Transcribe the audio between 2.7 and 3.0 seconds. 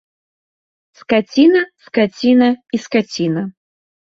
і